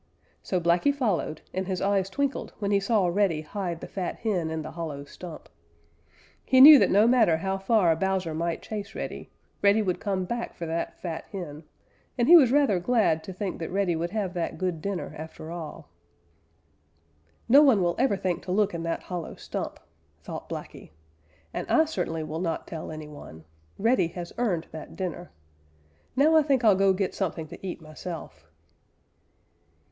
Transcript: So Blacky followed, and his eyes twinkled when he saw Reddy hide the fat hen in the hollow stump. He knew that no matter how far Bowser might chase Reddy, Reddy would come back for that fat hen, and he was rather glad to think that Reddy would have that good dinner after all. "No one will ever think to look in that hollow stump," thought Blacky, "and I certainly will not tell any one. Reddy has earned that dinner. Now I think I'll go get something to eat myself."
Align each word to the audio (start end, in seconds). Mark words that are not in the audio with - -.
So 0.41 0.59
Blacky 0.59 0.91
followed, 0.91 1.41
and 1.53 1.67
his 1.67 1.79
eyes 1.79 2.09
twinkled 2.09 2.53
when 2.57 2.71
he 2.71 2.79
saw 2.79 3.05
Reddy 3.05 3.41
hide 3.41 3.81
the 3.81 3.87
fat 3.87 4.15
hen 4.15 4.49
in 4.49 4.63
the 4.63 4.71
hollow 4.71 5.03
stump. 5.03 5.47
He 6.43 6.59
knew 6.59 6.79
that 6.79 6.89
no 6.89 7.07
matter 7.07 7.37
how 7.37 7.59
far 7.59 7.95
Bowser 7.95 8.33
might 8.33 8.63
chase 8.63 8.95
Reddy, 8.95 9.29
Reddy 9.61 9.83
would 9.83 9.99
come 9.99 10.25
back 10.25 10.55
for 10.55 10.65
that 10.65 10.99
fat 10.99 11.25
hen, 11.31 11.65
and 12.17 12.27
he 12.27 12.35
was 12.35 12.51
rather 12.51 12.79
glad 12.79 13.23
to 13.25 13.31
think 13.31 13.59
that 13.59 13.69
Reddy 13.69 13.95
would 13.95 14.09
have 14.09 14.33
that 14.33 14.57
good 14.57 14.81
dinner 14.81 15.13
after 15.15 15.51
all. 15.51 15.87
"No 17.47 17.61
one 17.61 17.83
will 17.83 17.93
ever 17.99 18.17
think 18.17 18.41
to 18.45 18.51
look 18.51 18.73
in 18.73 18.81
that 18.81 19.03
hollow 19.03 19.35
stump," 19.35 19.79
thought 20.23 20.49
Blacky, 20.49 20.89
"and 21.53 21.69
I 21.69 21.85
certainly 21.85 22.23
will 22.23 22.41
not 22.41 22.65
tell 22.65 22.89
any 22.89 23.07
one. 23.07 23.45
Reddy 23.77 24.07
has 24.13 24.33
earned 24.39 24.65
that 24.71 24.95
dinner. 24.95 25.29
Now 26.15 26.35
I 26.35 26.41
think 26.41 26.63
I'll 26.63 26.73
go 26.73 26.91
get 26.91 27.13
something 27.13 27.45
to 27.49 27.63
eat 27.63 27.83
myself." 27.83 28.47